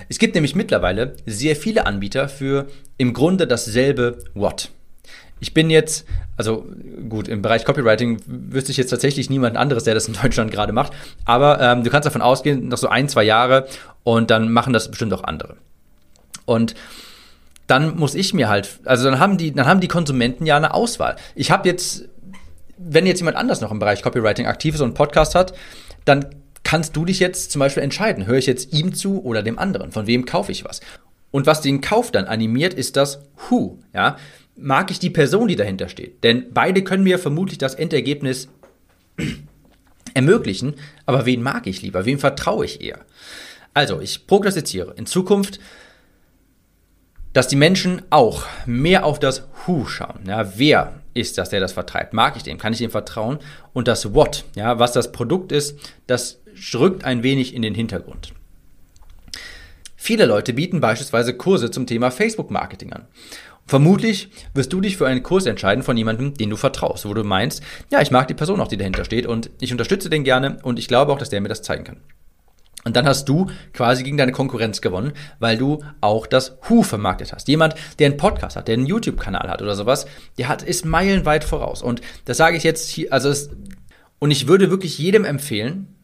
Es 0.09 0.19
gibt 0.19 0.35
nämlich 0.35 0.55
mittlerweile 0.55 1.15
sehr 1.25 1.55
viele 1.55 1.85
Anbieter 1.85 2.29
für 2.29 2.67
im 2.97 3.13
Grunde 3.13 3.47
dasselbe 3.47 4.19
What. 4.33 4.69
Ich 5.39 5.53
bin 5.53 5.69
jetzt, 5.69 6.05
also 6.37 6.65
gut, 7.09 7.27
im 7.27 7.41
Bereich 7.41 7.65
Copywriting 7.65 8.21
wüsste 8.25 8.71
ich 8.71 8.77
jetzt 8.77 8.91
tatsächlich 8.91 9.29
niemand 9.29 9.57
anderes, 9.57 9.83
der 9.83 9.93
das 9.93 10.07
in 10.07 10.13
Deutschland 10.21 10.51
gerade 10.51 10.71
macht, 10.71 10.93
aber 11.25 11.59
ähm, 11.59 11.83
du 11.83 11.89
kannst 11.89 12.05
davon 12.05 12.21
ausgehen, 12.21 12.69
noch 12.69 12.77
so 12.77 12.87
ein, 12.87 13.09
zwei 13.09 13.23
Jahre 13.23 13.67
und 14.03 14.31
dann 14.31 14.51
machen 14.51 14.71
das 14.71 14.89
bestimmt 14.89 15.13
auch 15.13 15.23
andere. 15.23 15.57
Und 16.45 16.75
dann 17.67 17.97
muss 17.97 18.15
ich 18.15 18.33
mir 18.33 18.49
halt, 18.49 18.79
also 18.85 19.09
dann 19.09 19.19
haben 19.19 19.37
die, 19.37 19.53
dann 19.53 19.65
haben 19.65 19.81
die 19.81 19.87
Konsumenten 19.87 20.45
ja 20.45 20.57
eine 20.57 20.73
Auswahl. 20.73 21.15
Ich 21.35 21.51
habe 21.51 21.67
jetzt, 21.67 22.05
wenn 22.77 23.05
jetzt 23.05 23.19
jemand 23.19 23.37
anders 23.37 23.61
noch 23.61 23.71
im 23.71 23.79
Bereich 23.79 24.01
Copywriting 24.01 24.45
aktiv 24.45 24.75
ist 24.75 24.81
und 24.81 24.87
einen 24.87 24.93
Podcast 24.93 25.35
hat, 25.35 25.53
dann 26.05 26.27
kannst 26.73 26.95
du 26.95 27.05
dich 27.05 27.19
jetzt 27.19 27.51
zum 27.51 27.59
Beispiel 27.59 27.83
entscheiden, 27.83 28.25
höre 28.25 28.39
ich 28.39 28.47
jetzt 28.47 28.73
ihm 28.73 28.95
zu 28.95 29.23
oder 29.23 29.43
dem 29.43 29.59
anderen, 29.59 29.91
von 29.91 30.07
wem 30.07 30.25
kaufe 30.25 30.51
ich 30.51 30.65
was. 30.65 30.81
Und 31.29 31.45
was 31.45 31.61
den 31.61 31.81
Kauf 31.81 32.09
dann 32.09 32.25
animiert, 32.25 32.73
ist 32.73 32.95
das 32.95 33.19
Who, 33.47 33.77
ja. 33.93 34.17
Mag 34.55 34.89
ich 34.89 34.97
die 34.97 35.11
Person, 35.11 35.47
die 35.47 35.55
dahinter 35.55 35.87
steht? 35.87 36.23
Denn 36.23 36.47
beide 36.51 36.83
können 36.83 37.03
mir 37.03 37.19
vermutlich 37.19 37.59
das 37.59 37.75
Endergebnis 37.75 38.47
ermöglichen, 40.15 40.73
aber 41.05 41.27
wen 41.27 41.43
mag 41.43 41.67
ich 41.67 41.83
lieber? 41.83 42.05
Wem 42.05 42.17
vertraue 42.17 42.65
ich 42.65 42.81
eher? 42.81 43.01
Also, 43.75 44.01
ich 44.01 44.25
prognostiziere 44.25 44.95
in 44.97 45.05
Zukunft, 45.05 45.59
dass 47.33 47.47
die 47.47 47.55
Menschen 47.55 48.01
auch 48.09 48.45
mehr 48.65 49.05
auf 49.05 49.19
das 49.19 49.47
Who 49.67 49.85
schauen. 49.85 50.21
Ja, 50.25 50.57
wer 50.57 51.01
ist 51.13 51.37
das, 51.37 51.49
der 51.49 51.59
das 51.59 51.73
vertreibt? 51.73 52.13
Mag 52.13 52.35
ich 52.35 52.41
dem? 52.41 52.57
Kann 52.57 52.73
ich 52.73 52.79
dem 52.79 52.89
vertrauen? 52.89 53.37
Und 53.73 53.87
das 53.87 54.15
What, 54.15 54.45
ja, 54.55 54.79
was 54.79 54.93
das 54.93 55.11
Produkt 55.11 55.51
ist, 55.51 55.77
das 56.07 56.39
rückt 56.73 57.05
ein 57.05 57.23
wenig 57.23 57.53
in 57.53 57.61
den 57.61 57.75
Hintergrund. 57.75 58.33
Viele 59.95 60.25
Leute 60.25 60.53
bieten 60.53 60.81
beispielsweise 60.81 61.33
Kurse 61.35 61.71
zum 61.71 61.87
Thema 61.87 62.11
Facebook-Marketing 62.11 62.91
an. 62.91 63.07
Vermutlich 63.65 64.29
wirst 64.53 64.73
du 64.73 64.81
dich 64.81 64.97
für 64.97 65.07
einen 65.07 65.23
Kurs 65.23 65.45
entscheiden 65.45 65.83
von 65.83 65.95
jemandem, 65.95 66.33
den 66.33 66.49
du 66.49 66.57
vertraust, 66.57 67.05
wo 67.05 67.13
du 67.13 67.23
meinst, 67.23 67.63
ja, 67.89 68.01
ich 68.01 68.11
mag 68.11 68.27
die 68.27 68.33
Person 68.33 68.59
auch, 68.59 68.67
die 68.67 68.75
dahinter 68.75 69.05
steht 69.05 69.25
und 69.25 69.49
ich 69.61 69.71
unterstütze 69.71 70.09
den 70.09 70.25
gerne 70.25 70.57
und 70.63 70.79
ich 70.79 70.89
glaube 70.89 71.13
auch, 71.13 71.17
dass 71.17 71.29
der 71.29 71.39
mir 71.39 71.47
das 71.47 71.61
zeigen 71.61 71.85
kann. 71.85 72.01
Und 72.83 72.97
dann 72.97 73.07
hast 73.07 73.29
du 73.29 73.49
quasi 73.71 74.03
gegen 74.03 74.17
deine 74.17 74.33
Konkurrenz 74.33 74.81
gewonnen, 74.81 75.13
weil 75.39 75.57
du 75.57 75.81
auch 76.01 76.27
das 76.27 76.57
Who 76.67 76.83
vermarktet 76.83 77.31
hast. 77.31 77.47
Jemand, 77.47 77.75
der 77.99 78.07
einen 78.07 78.17
Podcast 78.17 78.57
hat, 78.57 78.67
der 78.67 78.73
einen 78.73 78.85
YouTube-Kanal 78.85 79.49
hat 79.49 79.61
oder 79.61 79.75
sowas, 79.75 80.05
der 80.37 80.49
hat, 80.49 80.63
ist 80.63 80.85
meilenweit 80.85 81.45
voraus. 81.45 81.81
Und 81.81 82.01
das 82.25 82.37
sage 82.37 82.57
ich 82.57 82.63
jetzt 82.63 82.89
hier, 82.89 83.13
also 83.13 83.29
es, 83.29 83.51
und 84.19 84.31
ich 84.31 84.47
würde 84.47 84.69
wirklich 84.69 84.97
jedem 84.97 85.23
empfehlen, 85.23 85.95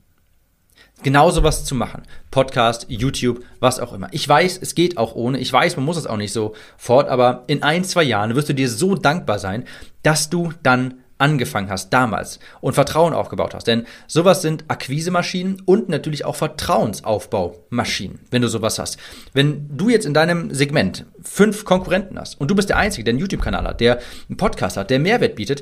genau 1.03 1.31
sowas 1.31 1.65
zu 1.65 1.75
machen. 1.75 2.03
Podcast, 2.31 2.85
YouTube, 2.89 3.43
was 3.59 3.79
auch 3.79 3.93
immer. 3.93 4.09
Ich 4.11 4.27
weiß, 4.27 4.59
es 4.61 4.75
geht 4.75 4.97
auch 4.97 5.15
ohne. 5.15 5.39
Ich 5.39 5.51
weiß, 5.51 5.75
man 5.77 5.85
muss 5.85 5.97
es 5.97 6.07
auch 6.07 6.17
nicht 6.17 6.33
sofort, 6.33 7.09
aber 7.09 7.43
in 7.47 7.63
ein, 7.63 7.83
zwei 7.83 8.03
Jahren 8.03 8.35
wirst 8.35 8.49
du 8.49 8.53
dir 8.53 8.69
so 8.69 8.95
dankbar 8.95 9.39
sein, 9.39 9.65
dass 10.03 10.29
du 10.29 10.53
dann 10.63 10.95
angefangen 11.19 11.69
hast 11.69 11.91
damals 11.91 12.39
und 12.61 12.73
Vertrauen 12.73 13.13
aufgebaut 13.13 13.53
hast. 13.53 13.67
Denn 13.67 13.85
sowas 14.07 14.41
sind 14.41 14.63
Akquisemaschinen 14.69 15.61
und 15.65 15.89
natürlich 15.89 16.25
auch 16.25 16.35
Vertrauensaufbaumaschinen, 16.35 18.19
wenn 18.31 18.41
du 18.41 18.47
sowas 18.47 18.79
hast. 18.79 18.97
Wenn 19.33 19.77
du 19.77 19.89
jetzt 19.89 20.05
in 20.05 20.13
deinem 20.13 20.53
Segment 20.53 21.05
fünf 21.21 21.65
Konkurrenten 21.65 22.17
hast 22.17 22.39
und 22.39 22.49
du 22.49 22.55
bist 22.55 22.69
der 22.69 22.77
Einzige, 22.77 23.03
der 23.03 23.11
einen 23.11 23.19
YouTube-Kanal 23.19 23.67
hat, 23.67 23.81
der 23.81 23.99
einen 24.29 24.37
Podcast 24.37 24.77
hat, 24.77 24.89
der 24.89 24.99
Mehrwert 24.99 25.35
bietet, 25.35 25.61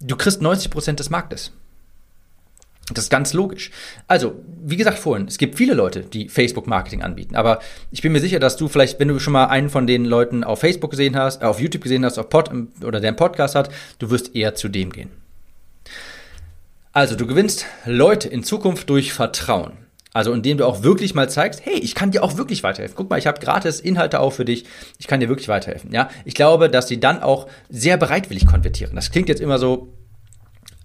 du 0.00 0.16
kriegst 0.16 0.42
90 0.42 0.70
Prozent 0.70 0.98
des 1.00 1.10
Marktes. 1.10 1.52
Das 2.94 3.04
ist 3.04 3.10
ganz 3.10 3.32
logisch. 3.32 3.70
Also, 4.06 4.36
wie 4.62 4.76
gesagt 4.76 4.98
vorhin, 4.98 5.26
es 5.26 5.38
gibt 5.38 5.56
viele 5.56 5.74
Leute, 5.74 6.00
die 6.00 6.28
Facebook-Marketing 6.28 7.02
anbieten. 7.02 7.36
Aber 7.36 7.60
ich 7.90 8.02
bin 8.02 8.12
mir 8.12 8.20
sicher, 8.20 8.38
dass 8.38 8.56
du 8.56 8.68
vielleicht, 8.68 8.98
wenn 8.98 9.08
du 9.08 9.18
schon 9.18 9.32
mal 9.32 9.46
einen 9.46 9.68
von 9.68 9.86
den 9.86 10.04
Leuten 10.04 10.44
auf 10.44 10.60
Facebook 10.60 10.90
gesehen 10.90 11.16
hast, 11.16 11.42
äh, 11.42 11.46
auf 11.46 11.60
YouTube 11.60 11.82
gesehen 11.82 12.04
hast, 12.04 12.18
auf 12.18 12.28
Pod 12.28 12.50
oder 12.82 13.00
der 13.00 13.08
einen 13.08 13.16
Podcast 13.16 13.54
hat, 13.54 13.70
du 13.98 14.10
wirst 14.10 14.34
eher 14.34 14.54
zu 14.54 14.68
dem 14.68 14.90
gehen. 14.92 15.10
Also, 16.92 17.14
du 17.14 17.26
gewinnst 17.26 17.66
Leute 17.84 18.28
in 18.28 18.42
Zukunft 18.42 18.88
durch 18.90 19.12
Vertrauen. 19.12 19.72
Also, 20.14 20.32
indem 20.32 20.58
du 20.58 20.66
auch 20.66 20.82
wirklich 20.82 21.14
mal 21.14 21.28
zeigst, 21.28 21.64
hey, 21.64 21.78
ich 21.78 21.94
kann 21.94 22.10
dir 22.10 22.24
auch 22.24 22.36
wirklich 22.38 22.62
weiterhelfen. 22.62 22.96
Guck 22.96 23.10
mal, 23.10 23.18
ich 23.18 23.26
habe 23.26 23.40
gratis 23.40 23.78
Inhalte 23.78 24.20
auch 24.20 24.32
für 24.32 24.44
dich. 24.44 24.64
Ich 24.98 25.06
kann 25.06 25.20
dir 25.20 25.28
wirklich 25.28 25.48
weiterhelfen. 25.48 25.92
Ja, 25.92 26.08
ich 26.24 26.34
glaube, 26.34 26.70
dass 26.70 26.88
sie 26.88 26.98
dann 26.98 27.22
auch 27.22 27.46
sehr 27.68 27.98
bereitwillig 27.98 28.46
konvertieren. 28.46 28.96
Das 28.96 29.10
klingt 29.10 29.28
jetzt 29.28 29.40
immer 29.40 29.58
so, 29.58 29.92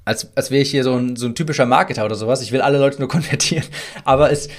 als, 0.05 0.35
als 0.35 0.51
wäre 0.51 0.61
ich 0.61 0.71
hier 0.71 0.83
so 0.83 0.95
ein, 0.95 1.15
so 1.15 1.25
ein 1.25 1.35
typischer 1.35 1.65
Marketer 1.65 2.03
oder 2.03 2.15
sowas. 2.15 2.41
Ich 2.41 2.51
will 2.51 2.61
alle 2.61 2.77
Leute 2.77 2.99
nur 2.99 3.07
konvertieren. 3.09 3.65
Aber 4.03 4.31
es, 4.31 4.49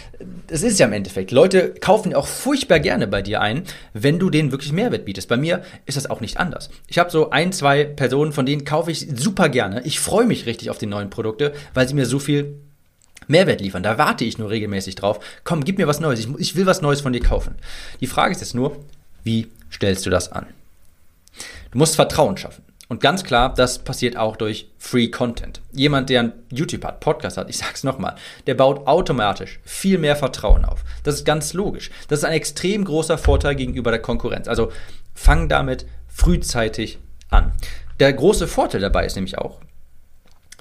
es 0.49 0.63
ist 0.63 0.79
ja 0.79 0.87
im 0.87 0.93
Endeffekt. 0.93 1.31
Leute 1.31 1.75
kaufen 1.75 2.15
auch 2.15 2.27
furchtbar 2.27 2.81
gerne 2.81 3.07
bei 3.07 3.23
dir 3.23 3.41
ein, 3.41 3.65
wenn 3.93 4.19
du 4.19 4.31
denen 4.31 4.53
wirklich 4.53 4.73
Mehrwert 4.73 5.05
bietest. 5.05 5.29
Bei 5.29 5.37
mir 5.37 5.63
ist 5.87 5.97
das 5.97 6.09
auch 6.09 6.21
nicht 6.21 6.39
anders. 6.39 6.71
Ich 6.87 6.99
habe 6.99 7.11
so 7.11 7.31
ein, 7.31 7.53
zwei 7.53 7.85
Personen, 7.85 8.33
von 8.33 8.47
denen 8.47 8.65
kaufe 8.65 8.91
ich 8.91 9.07
super 9.15 9.49
gerne. 9.49 9.83
Ich 9.85 10.01
freue 10.01 10.27
mich 10.27 10.47
richtig 10.47 10.71
auf 10.71 10.79
die 10.79 10.87
neuen 10.87 11.11
Produkte, 11.11 11.53
weil 11.75 11.87
sie 11.87 11.95
mir 11.95 12.07
so 12.07 12.19
viel 12.19 12.55
Mehrwert 13.27 13.61
liefern. 13.61 13.83
Da 13.83 13.99
warte 13.99 14.25
ich 14.25 14.39
nur 14.39 14.51
regelmäßig 14.51 14.95
drauf. 14.95 15.21
Komm, 15.45 15.65
gib 15.65 15.79
mir 15.79 15.87
was 15.87 16.01
Neues. 16.01 16.21
Ich, 16.21 16.29
ich 16.39 16.57
will 16.57 16.67
was 16.67 16.83
Neues 16.83 17.03
von 17.03 17.13
dir 17.13 17.21
kaufen. 17.21 17.55
Die 18.01 18.07
Frage 18.07 18.33
ist 18.33 18.41
jetzt 18.41 18.55
nur, 18.55 18.77
wie 19.23 19.49
stellst 19.71 20.07
du 20.07 20.11
das 20.11 20.33
an? 20.33 20.47
Du 21.71 21.79
musst 21.79 21.97
Vertrauen 21.97 22.37
schaffen. 22.37 22.63
Und 22.89 23.01
ganz 23.01 23.25
klar, 23.25 23.53
das 23.55 23.79
passiert 23.79 24.17
auch 24.17 24.37
durch 24.37 24.69
Free 24.85 25.09
Content. 25.09 25.63
Jemand, 25.73 26.11
der 26.11 26.21
ein 26.21 26.33
YouTube 26.51 26.85
hat, 26.85 27.01
Podcast 27.01 27.39
hat, 27.39 27.49
ich 27.49 27.57
sag's 27.57 27.85
nochmal, 27.85 28.17
der 28.47 28.53
baut 28.53 28.87
automatisch 28.87 29.59
viel 29.65 29.97
mehr 29.97 30.15
Vertrauen 30.15 30.67
auf. 30.67 30.85
Das 31.05 31.15
ist 31.15 31.25
ganz 31.25 31.55
logisch. 31.55 31.91
Das 32.09 32.19
ist 32.19 32.25
ein 32.27 32.35
extrem 32.35 32.85
großer 32.85 33.17
Vorteil 33.17 33.55
gegenüber 33.55 33.91
der 33.91 34.03
Konkurrenz. 34.03 34.47
Also 34.47 34.71
fang 35.15 35.49
damit 35.49 35.87
frühzeitig 36.07 36.99
an. 37.31 37.53
Der 37.99 38.13
große 38.13 38.47
Vorteil 38.47 38.83
dabei 38.83 39.07
ist 39.07 39.15
nämlich 39.15 39.39
auch, 39.39 39.59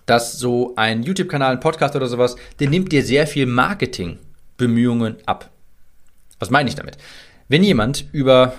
dass 0.06 0.40
so 0.40 0.74
ein 0.78 1.04
YouTube-Kanal, 1.04 1.52
ein 1.52 1.60
Podcast 1.60 1.98
oder 1.98 2.08
sowas, 2.08 2.38
der 2.62 2.70
nimmt 2.70 2.94
dir 2.94 3.04
sehr 3.04 3.28
viel 3.28 3.46
Marketing-Bemühungen 3.46 5.18
ab. 5.26 5.50
Was 6.40 6.50
meine 6.50 6.70
ich 6.70 6.76
damit? 6.76 6.98
Wenn 7.50 7.62
jemand 7.62 8.06
über 8.14 8.54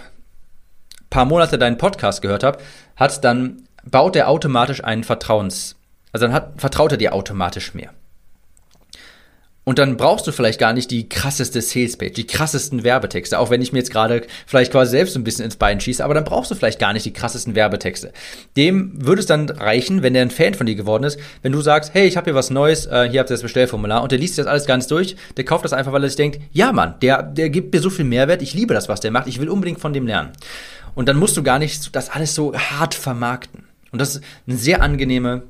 paar 1.08 1.24
Monate 1.24 1.56
deinen 1.56 1.78
Podcast 1.78 2.20
gehört 2.20 2.42
hat, 2.42 2.60
hat, 2.96 3.24
dann 3.24 3.62
baut 3.90 4.16
er 4.16 4.28
automatisch 4.28 4.82
einen 4.82 5.04
Vertrauens, 5.04 5.76
also 6.12 6.26
dann 6.26 6.34
hat, 6.34 6.60
vertraut 6.60 6.92
er 6.92 6.98
dir 6.98 7.14
automatisch 7.14 7.74
mehr. 7.74 7.90
Und 9.64 9.78
dann 9.78 9.96
brauchst 9.96 10.26
du 10.26 10.32
vielleicht 10.32 10.60
gar 10.60 10.74
nicht 10.74 10.90
die 10.90 11.08
krasseste 11.08 11.62
Salespage, 11.62 12.12
die 12.12 12.26
krassesten 12.26 12.84
Werbetexte, 12.84 13.38
auch 13.38 13.48
wenn 13.48 13.62
ich 13.62 13.72
mir 13.72 13.78
jetzt 13.78 13.90
gerade 13.90 14.26
vielleicht 14.46 14.70
quasi 14.70 14.90
selbst 14.90 15.16
ein 15.16 15.24
bisschen 15.24 15.46
ins 15.46 15.56
Bein 15.56 15.80
schieße, 15.80 16.04
aber 16.04 16.12
dann 16.12 16.24
brauchst 16.24 16.50
du 16.50 16.54
vielleicht 16.54 16.78
gar 16.78 16.92
nicht 16.92 17.06
die 17.06 17.14
krassesten 17.14 17.54
Werbetexte. 17.54 18.12
Dem 18.58 19.06
würde 19.06 19.20
es 19.20 19.26
dann 19.26 19.48
reichen, 19.48 20.02
wenn 20.02 20.12
der 20.12 20.22
ein 20.22 20.30
Fan 20.30 20.52
von 20.52 20.66
dir 20.66 20.74
geworden 20.74 21.04
ist, 21.04 21.18
wenn 21.40 21.52
du 21.52 21.62
sagst, 21.62 21.94
hey, 21.94 22.06
ich 22.06 22.18
habe 22.18 22.26
hier 22.26 22.34
was 22.34 22.50
Neues, 22.50 22.84
äh, 22.84 23.08
hier 23.10 23.20
habt 23.20 23.30
ihr 23.30 23.34
das 23.34 23.42
Bestellformular 23.42 24.02
und 24.02 24.12
der 24.12 24.18
liest 24.18 24.36
das 24.36 24.46
alles 24.46 24.66
ganz 24.66 24.86
durch, 24.86 25.16
der 25.38 25.46
kauft 25.46 25.64
das 25.64 25.72
einfach, 25.72 25.92
weil 25.92 26.02
er 26.02 26.10
sich 26.10 26.16
denkt, 26.16 26.40
ja 26.52 26.70
Mann, 26.72 26.96
der, 27.00 27.22
der 27.22 27.48
gibt 27.48 27.72
mir 27.72 27.80
so 27.80 27.88
viel 27.88 28.04
Mehrwert, 28.04 28.42
ich 28.42 28.52
liebe 28.52 28.74
das, 28.74 28.90
was 28.90 29.00
der 29.00 29.12
macht, 29.12 29.28
ich 29.28 29.40
will 29.40 29.48
unbedingt 29.48 29.80
von 29.80 29.94
dem 29.94 30.06
lernen. 30.06 30.32
Und 30.94 31.08
dann 31.08 31.16
musst 31.16 31.38
du 31.38 31.42
gar 31.42 31.58
nicht 31.58 31.96
das 31.96 32.10
alles 32.10 32.34
so 32.34 32.54
hart 32.54 32.94
vermarkten. 32.94 33.64
Und 33.94 34.00
das 34.00 34.16
ist 34.16 34.24
eine 34.48 34.56
sehr 34.56 34.82
angenehme, 34.82 35.44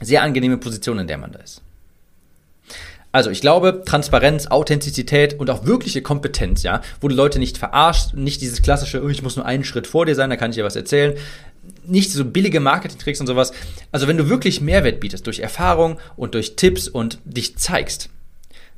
sehr 0.00 0.22
angenehme 0.22 0.56
Position, 0.56 1.00
in 1.00 1.08
der 1.08 1.18
man 1.18 1.32
da 1.32 1.40
ist. 1.40 1.62
Also 3.10 3.28
ich 3.30 3.40
glaube, 3.40 3.82
Transparenz, 3.84 4.46
Authentizität 4.46 5.34
und 5.40 5.50
auch 5.50 5.66
wirkliche 5.66 6.00
Kompetenz, 6.00 6.62
ja, 6.62 6.80
wo 7.00 7.08
du 7.08 7.16
Leute 7.16 7.40
nicht 7.40 7.58
verarscht, 7.58 8.14
nicht 8.14 8.40
dieses 8.40 8.62
klassische, 8.62 9.02
oh, 9.02 9.08
ich 9.08 9.24
muss 9.24 9.34
nur 9.34 9.46
einen 9.46 9.64
Schritt 9.64 9.88
vor 9.88 10.06
dir 10.06 10.14
sein, 10.14 10.30
da 10.30 10.36
kann 10.36 10.50
ich 10.50 10.54
dir 10.54 10.64
was 10.64 10.76
erzählen, 10.76 11.16
nicht 11.84 12.12
so 12.12 12.24
billige 12.24 12.60
Marketing-Tricks 12.60 13.18
und 13.18 13.26
sowas. 13.26 13.50
Also 13.90 14.06
wenn 14.06 14.16
du 14.16 14.28
wirklich 14.28 14.60
Mehrwert 14.60 15.00
bietest 15.00 15.26
durch 15.26 15.40
Erfahrung 15.40 15.98
und 16.14 16.34
durch 16.34 16.54
Tipps 16.54 16.86
und 16.86 17.18
dich 17.24 17.58
zeigst, 17.58 18.10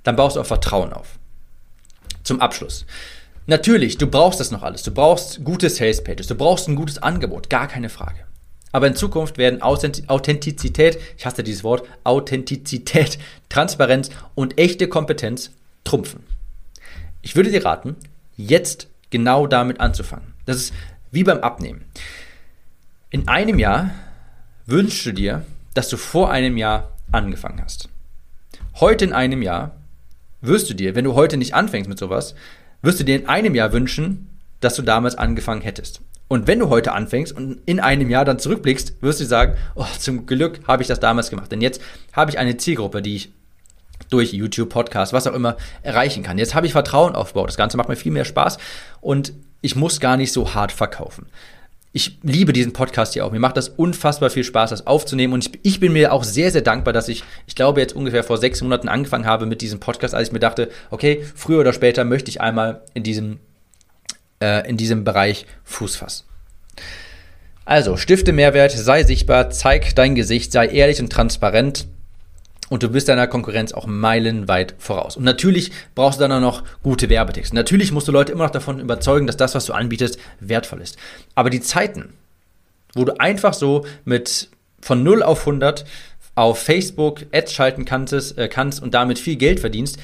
dann 0.03 0.17
baust 0.17 0.37
du 0.37 0.41
auch 0.41 0.47
Vertrauen 0.47 0.95
auf. 0.95 1.19
Zum 2.23 2.41
Abschluss. 2.41 2.87
Natürlich, 3.47 3.99
du 3.99 4.07
brauchst 4.07 4.41
das 4.41 4.51
noch 4.51 4.63
alles. 4.63 4.83
Du 4.83 4.93
brauchst 4.93 5.45
gute 5.45 5.69
Sales 5.69 6.03
Pages, 6.03 6.27
du 6.27 6.35
brauchst 6.35 6.69
ein 6.69 6.77
gutes 6.77 6.97
Angebot, 7.03 7.51
gar 7.51 7.69
keine 7.69 7.91
Frage. 7.91 8.28
Aber 8.73 8.87
in 8.87 8.95
Zukunft 8.95 9.39
werden 9.39 9.63
Authentizität, 9.63 10.99
ich 11.17 11.27
hasse 11.27 11.43
dieses 11.43 11.65
Wort, 11.65 11.89
Authentizität, 12.05 13.19
Transparenz 13.49 14.11
und 14.35 14.59
echte 14.59 14.89
Kompetenz 14.89 15.51
trumpfen. 15.85 16.25
Ich 17.23 17.35
würde 17.35 17.51
dir 17.51 17.65
raten, 17.65 17.97
jetzt 18.37 18.89
genau 19.11 19.47
damit 19.47 19.81
anzufangen. 19.81 20.35
Das 20.45 20.57
ist 20.57 20.75
wie 21.11 21.25
beim 21.25 21.41
Abnehmen. 21.41 21.85
In 23.11 23.27
einem 23.29 23.59
Jahr 23.59 23.91
wünschst 24.67 25.07
du 25.07 25.13
dir, 25.13 25.45
dass 25.75 25.89
du 25.89 25.97
vor 25.97 26.31
einem 26.31 26.57
Jahr 26.57 26.93
angefangen 27.11 27.63
hast. 27.63 27.89
Heute 28.81 29.07
in 29.07 29.13
einem 29.13 29.43
Jahr 29.43 29.77
wirst 30.41 30.69
du 30.71 30.75
dir, 30.75 30.95
wenn 30.95 31.05
du 31.05 31.15
heute 31.15 31.37
nicht 31.37 31.55
anfängst 31.55 31.89
mit 31.89 31.99
sowas, 31.99 32.35
wirst 32.83 33.01
du 33.01 33.05
dir 33.05 33.17
in 33.17 33.29
einem 33.29 33.55
Jahr 33.55 33.73
wünschen, 33.73 34.39
dass 34.61 34.75
du 34.75 34.83
damals 34.83 35.17
angefangen 35.17 35.63
hättest. 35.63 36.01
Und 36.29 36.47
wenn 36.47 36.59
du 36.59 36.69
heute 36.69 36.93
anfängst 36.93 37.35
und 37.35 37.61
in 37.65 37.81
einem 37.81 38.11
Jahr 38.11 38.25
dann 38.25 38.39
zurückblickst, 38.39 39.03
wirst 39.03 39.21
du 39.21 39.25
sagen, 39.25 39.57
oh, 39.75 39.87
zum 39.99 40.27
Glück 40.27 40.61
habe 40.69 40.83
ich 40.83 40.89
das 40.89 41.01
damals 41.01 41.31
gemacht. 41.31 41.51
Denn 41.51 41.61
jetzt 41.61 41.81
habe 42.13 42.31
ich 42.31 42.39
eine 42.39 42.57
Zielgruppe, 42.59 43.03
die 43.03 43.17
ich 43.17 43.33
durch 44.11 44.33
YouTube, 44.33 44.69
Podcast, 44.69 45.13
was 45.13 45.27
auch 45.27 45.35
immer 45.35 45.57
erreichen 45.83 46.23
kann. 46.23 46.39
Jetzt 46.39 46.55
habe 46.55 46.67
ich 46.67 46.73
Vertrauen 46.73 47.15
aufgebaut. 47.15 47.49
Das 47.49 47.57
Ganze 47.57 47.77
macht 47.77 47.89
mir 47.89 47.97
viel 47.97 48.13
mehr 48.13 48.25
Spaß 48.25 48.59
und 49.01 49.33
ich 49.61 49.75
muss 49.75 50.01
gar 50.01 50.17
nicht 50.17 50.33
so 50.33 50.55
hart 50.55 50.71
verkaufen 50.71 51.27
ich 51.93 52.19
liebe 52.23 52.53
diesen 52.53 52.73
Podcast 52.73 53.15
hier 53.15 53.25
auch. 53.25 53.33
Mir 53.33 53.41
macht 53.41 53.57
das 53.57 53.71
unfassbar 53.71 54.31
viel 54.31 54.45
Spaß, 54.45 54.71
das 54.71 54.87
aufzunehmen. 54.87 55.33
Und 55.33 55.47
ich, 55.47 55.59
ich, 55.63 55.81
bin 55.81 55.93
mir 55.93 56.13
auch 56.13 56.23
sehr, 56.23 56.51
sehr 56.51 56.61
dankbar, 56.61 56.93
dass 56.93 57.09
ich, 57.09 57.25
ich 57.47 57.55
glaube, 57.55 57.81
jetzt 57.81 57.97
ungefähr 57.97 58.23
vor 58.23 58.39
sechs 58.39 58.61
Monaten 58.63 58.89
angefangen 58.89 59.27
habe 59.27 59.47
mit 59.47 59.63
diesem 59.63 59.81
Podcast, 59.81 60.15
als 60.15 60.29
ich 60.29 60.33
mir 60.33 60.39
dachte, 60.39 60.69
okay, 60.91 61.25
früher 61.35 61.61
oder 61.61 61.73
später 61.73 62.05
möchte 62.05 62.31
ich 62.31 62.41
einmal 62.41 62.83
in 62.95 63.03
diesem, 63.03 63.41
äh, 64.41 64.69
in 64.69 64.77
diesem 64.77 65.05
Bereich 65.05 65.47
Fuß 65.65 65.97
fassen. 65.97 66.25
Also, 67.65 67.97
stifte 67.97 68.33
Mehrwert, 68.33 68.73
sei 68.73 69.03
sichtbar, 69.05 69.51
zeig 69.51 69.95
dein 69.95 70.15
Gesicht, 70.15 70.53
sei 70.53 70.69
ehrlich 70.69 71.01
und 71.01 71.13
transparent 71.13 71.87
und 72.69 72.83
du 72.83 72.89
bist 72.89 73.09
deiner 73.09 73.27
Konkurrenz 73.27 73.73
auch 73.73 73.87
meilenweit 73.87 74.75
voraus. 74.79 75.17
Und 75.17 75.25
natürlich 75.25 75.73
brauchst 75.95 76.19
du 76.19 76.23
dann 76.23 76.33
auch 76.33 76.41
noch 76.41 76.65
gute 76.83 77.09
Werbetexte. 77.09 77.55
Natürlich 77.55 77.93
musst 77.93 78.09
du 78.09 78.13
Leute 78.13 78.33
immer 78.33 78.45
noch 78.45 78.51
davon 78.51 78.81
überzeugen, 78.81 79.27
dass 79.27 79.37
das, 79.37 79.55
was 79.55 79.67
du 79.67 79.73
anbietest, 79.73 80.19
wertvoll 80.41 80.81
ist. 80.81 80.97
Aber 81.35 81.51
die 81.51 81.61
Zeiten, 81.61 82.15
wo 82.95 83.05
du 83.05 83.19
einfach 83.19 83.55
so 83.55 83.87
mit 84.05 84.49
von 84.81 85.03
0 85.03 85.23
auf 85.23 85.41
100 85.41 85.85
auf 86.35 86.59
Facebook 86.59 87.27
Ads 87.33 87.53
schalten 87.53 87.85
kannst, 87.85 88.39
äh, 88.39 88.49
kannst 88.49 88.83
und 88.83 88.95
damit 88.95 89.19
viel 89.19 89.37
Geld 89.37 89.61
verdienst, 89.61 89.99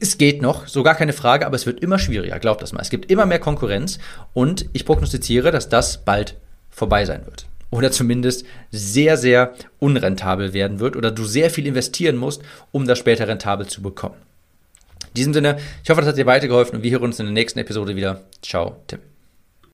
es 0.00 0.18
geht 0.18 0.42
noch, 0.42 0.66
so 0.66 0.82
gar 0.82 0.94
keine 0.94 1.12
Frage, 1.12 1.46
aber 1.46 1.56
es 1.56 1.66
wird 1.66 1.80
immer 1.80 1.98
schwieriger, 1.98 2.38
glaub 2.38 2.58
das 2.58 2.72
mal. 2.72 2.80
Es 2.80 2.90
gibt 2.90 3.10
immer 3.10 3.26
mehr 3.26 3.38
Konkurrenz 3.38 3.98
und 4.32 4.66
ich 4.72 4.84
prognostiziere, 4.84 5.50
dass 5.50 5.68
das 5.68 6.04
bald 6.04 6.36
vorbei 6.70 7.04
sein 7.04 7.24
wird 7.24 7.46
oder 7.70 7.90
zumindest 7.90 8.44
sehr, 8.70 9.16
sehr 9.16 9.54
unrentabel 9.78 10.52
werden 10.52 10.80
wird 10.80 10.96
oder 10.96 11.10
du 11.10 11.24
sehr 11.24 11.50
viel 11.50 11.66
investieren 11.66 12.16
musst, 12.16 12.42
um 12.72 12.86
das 12.86 12.98
später 12.98 13.28
rentabel 13.28 13.66
zu 13.66 13.82
bekommen. 13.82 14.16
In 15.08 15.14
diesem 15.14 15.34
Sinne, 15.34 15.58
ich 15.82 15.90
hoffe, 15.90 16.00
das 16.00 16.08
hat 16.08 16.18
dir 16.18 16.26
weitergeholfen 16.26 16.76
und 16.76 16.82
wir 16.82 16.90
hören 16.92 17.04
uns 17.04 17.18
in 17.18 17.26
der 17.26 17.32
nächsten 17.32 17.58
Episode 17.58 17.96
wieder. 17.96 18.22
Ciao, 18.42 18.76
Tim. 18.86 19.15